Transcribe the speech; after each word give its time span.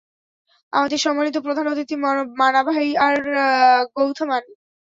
আমাদের 0.73 0.99
সম্মানিত 0.99 1.35
প্রধান 1.45 1.65
অতিথি 1.67 1.95
মানাভাই 2.39 2.87
আর 2.99 3.15
গৌথামান। 3.95 4.43